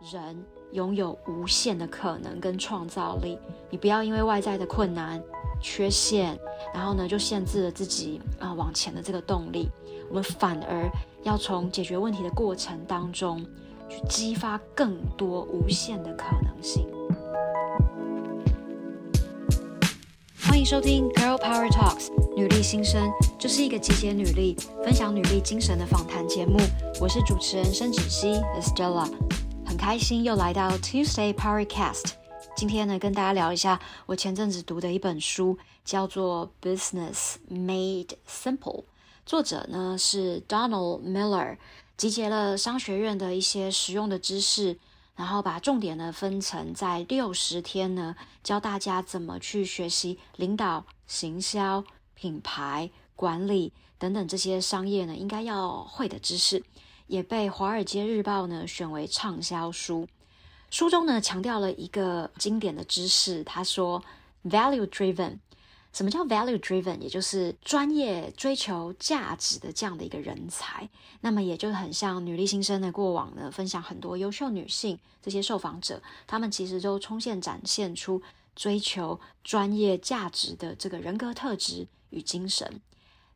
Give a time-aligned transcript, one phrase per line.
[0.00, 0.42] 人
[0.72, 5.22] 拥有无限的可能跟创造力，你不要因为外在的困难、
[5.60, 6.38] 缺陷，
[6.72, 9.68] 然后呢就限制了自己啊、往前的这个动力。
[10.08, 10.90] 我们反而
[11.22, 13.44] 要从解决问题的过程当中，
[13.90, 16.86] 去激发更多无限的可能性。
[20.42, 23.06] 欢迎收听《Girl Power Talks》女力新生，
[23.38, 26.58] 这是一个集结女力、分享女力精神的访谈节目。
[26.98, 29.06] 我是主持人申芷溪 Estella。
[29.70, 32.14] 很开心又来到 Tuesday Powercast。
[32.56, 38.58] 今天呢，跟大家聊一下我前阵子读的一本书，叫做《Business Made Simple》。
[39.24, 41.56] 作者呢是 Donald Miller，
[41.96, 44.76] 集结了商学院的一些实用的知识，
[45.14, 51.84] 然后把重点呢分成在六十天呢，教大家怎么去学习领导、行销、
[52.16, 56.64] 品牌管理等等这些商业呢应该要会的知识。
[57.10, 60.06] 也被《华尔街日报》呢选为畅销书。
[60.70, 64.00] 书中呢强调了一个经典的知识，他说
[64.44, 65.38] ：“value driven，
[65.92, 67.00] 什么叫 value driven？
[67.00, 70.88] 也就是专业追求价值的这样的一个人才。
[71.20, 78.22] 那么也就很像女力新生的过往呢，分享很多优秀女性这些受访者，她们其实都充分展现出
[78.54, 82.80] 追求专业价值的这个人格特质与精神。”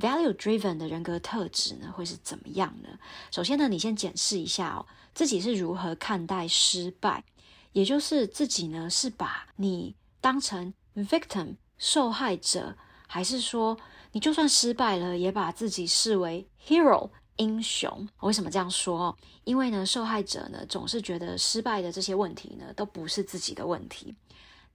[0.00, 2.88] Value driven 的人格特质呢，会是怎么样呢？
[3.32, 7.24] 首先呢，你先检视一下哦，自己是如何看待失败，
[7.72, 13.76] 也就是自己呢是把你当成 victim 受害者，还是说
[14.12, 18.08] 你就算失败了，也把自己视为 hero 英雄？
[18.20, 19.16] 为什么这样说？
[19.42, 24.14] 因为呢，受害者呢总是觉得失败的这些问题呢都不是自己的问题，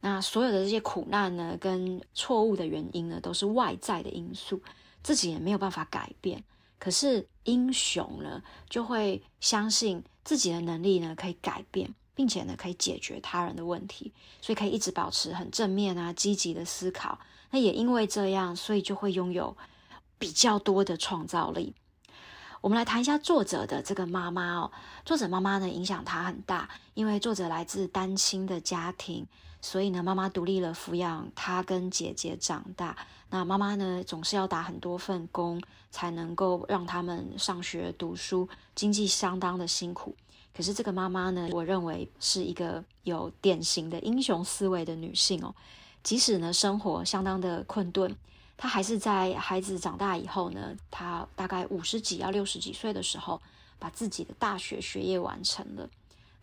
[0.00, 4.60] 那所有的这些苦难呢跟错误的原因呢都是外在的因素。
[5.02, 6.42] 自己也没有办法改变，
[6.78, 17.18] 可是英雄呢，就会相信自己的能力呢可以改变，并且呢可以解决他人的问题，所以可以一直保持很正面啊、积极的思考。
[17.50, 19.56] 那也因为这样，所以就会拥有
[20.18, 21.74] 比较多的创造力。
[22.62, 24.70] 我们来谈一下作者的这个妈妈哦，
[25.04, 29.26] 作者妈妈呢影响他很大，因为作者来自单亲的家庭。
[29.60, 32.96] 所以呢，妈妈独立了抚养他跟姐姐长大。
[33.30, 40.14] 那妈妈呢，总是要打很多份工，才能够让他们上学读书，经济相当的辛苦。
[40.54, 45.52] 可是这个妈妈呢，我认为是一个有典型的英雄思维的女性哦。
[46.04, 48.16] 即使呢，生活相当的困顿，
[48.62, 53.42] 他还是在孩子长大以后呢，他大概五十几要六十几岁的时候，
[53.76, 55.90] 把自己的大学学业完成了。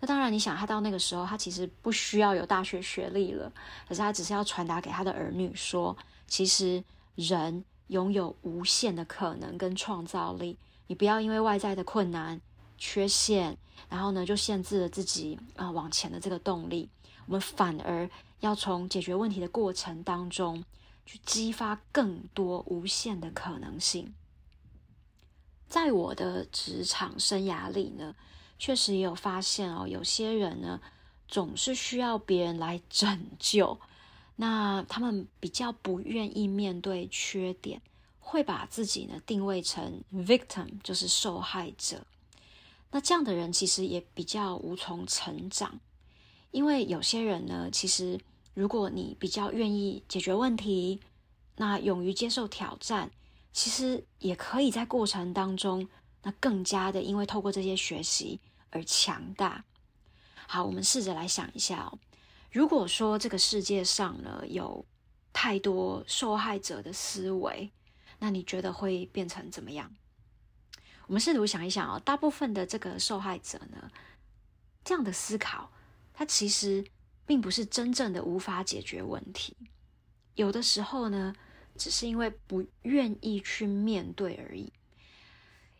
[0.01, 3.49] 那当然，你想他到那个时候，他其实不需要有大学学历了，
[3.87, 5.95] 可是他只是要传达给他的儿女说，
[6.27, 6.83] 其实
[7.15, 10.57] 人拥有无限的可能跟创造力。
[10.87, 12.41] 你不要因为外在的困难、
[12.77, 16.89] 缺陷，然后呢就限制了自己啊、往前的这个动力。
[17.27, 18.09] 我们反而
[18.41, 20.61] 要从解决问题的过程当中，
[21.09, 24.13] 去激发更多无限的可能性。
[25.67, 28.15] 在我的职场生涯里呢，
[28.59, 30.79] 确实也有发现哦，有些人呢
[31.27, 33.79] 总是需要别人来拯救，
[34.35, 37.81] 那他们比较不愿意面对缺点，
[38.19, 42.05] 会把自己呢定位成 victim，就是受害者。
[42.91, 45.79] 那这样的人其实也比较无从成长，
[46.51, 48.19] 因为有些人呢，其实
[48.59, 50.99] 如果你比较愿意解决问题，
[51.55, 53.09] 那勇于接受挑战，
[53.53, 55.87] 其实也可以在过程当中，
[56.23, 58.41] 那更加的因为透过这些学习。
[58.71, 59.63] 而强大。
[60.45, 61.97] 好，我们试着来想一下哦，
[62.51, 64.85] 如果说这个世界上呢有
[65.33, 67.71] 太多受害者的思维，
[68.19, 69.91] 那你觉得会变成怎么样？
[71.07, 73.89] 我们试图想一想哦，大部分的这个受害者呢，
[74.83, 75.71] 这样的思考，
[76.13, 76.85] 他其实
[77.29, 79.55] 并不是真正的无法解决问题，
[80.33, 81.31] 有的时候呢，
[81.77, 84.73] 只是因为不愿意去面对而已。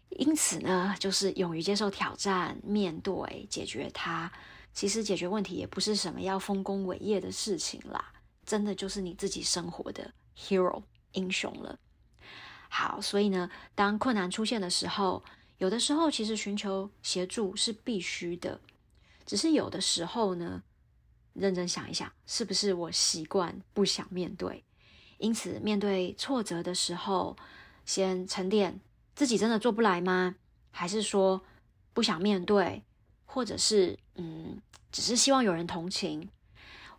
[0.09, 4.31] 因此呢，就是勇于接受挑战，面对解决它。
[4.75, 8.13] 其实解决问题也不是什么要丰功伟业的事情啦，
[8.45, 11.79] 真的就是你自己生活的 hero 英雄了。
[12.69, 15.23] 好，所以呢，当困难出现的时候，
[15.57, 18.61] 有的时候其实寻求协助是必须的，
[19.25, 20.61] 只是有的时候呢，
[21.39, 24.63] 认真想一想，是不是我习惯不想面对？
[25.17, 27.35] 因此，面对挫折的时候，
[27.85, 28.79] 先沉淀。
[29.15, 30.35] 自己真的做不来吗？
[30.71, 31.41] 还是说
[31.93, 32.83] 不想面对，
[33.25, 36.29] 或者是嗯，只是希望有人同情？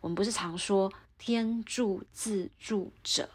[0.01, 3.27] 我们不是常说天助自助者，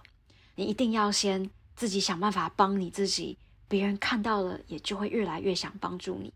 [0.54, 3.36] 你一定要先自己想办法帮你自己，
[3.66, 6.32] 别人看到了也就会越来越想帮助你。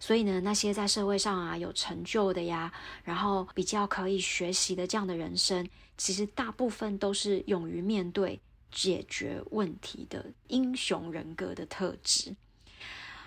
[0.00, 2.72] 所以呢，那些在社会上啊有成就的呀，
[3.04, 5.68] 然后比较可以学习的这样的人生，
[5.98, 8.40] 其实大部分都是勇于面对、
[8.72, 12.34] 解决问题的英雄人格的特质。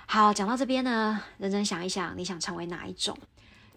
[0.08, 3.18] 好，讲到这边呢，认真想一想，你想成为哪一种？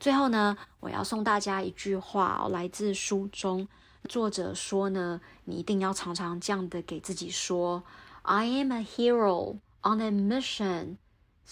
[0.01, 3.69] 最后呢，我要送大家一句话哦，来自书中，
[4.09, 7.83] 作者说呢，你一定要常常这样的给自己说
[8.23, 10.97] ：“I am a hero on a mission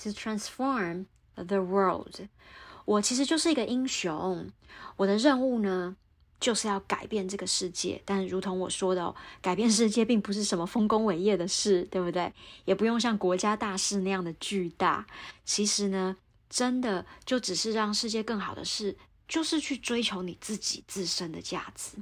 [0.03, 1.07] to transform
[1.37, 2.15] the world。”
[2.85, 4.51] 我其实就是一个英雄，
[4.97, 5.97] 我的任务呢，
[6.39, 8.03] 就是要改变这个世界。
[8.05, 12.33] 但如同我说的哦，改变世界并不是什么丰功伟业的事，对不对？
[12.65, 15.07] 也不用像国家大事那样的巨大。
[15.45, 16.17] 其实呢。
[16.51, 18.97] 真的就只是让世界更好的事，
[19.27, 21.97] 就是去追求你自己自身的价值。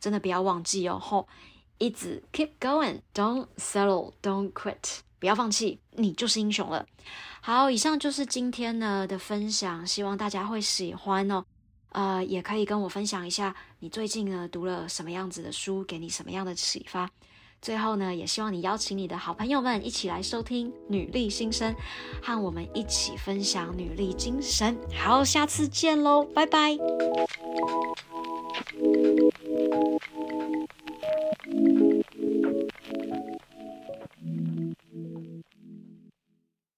[0.00, 1.28] 真的不要忘记哦，吼，
[1.76, 6.84] 一直 keep going，don't settle，don't quit，不要放弃，你就是英雄了。
[7.40, 11.44] 好，以上就是今天呢的分享，希望大家会喜欢哦。
[11.90, 17.08] 呃，也可以跟我分享一下，你最近呢读了什么样子的书，给你什么样的启发。
[17.60, 21.74] 最后呢，也希望你邀请你的好朋友们一起来收听《女力新声》，
[22.24, 24.74] 和我们一起分享女力精神。
[24.96, 26.78] 好，下次见喽，拜拜。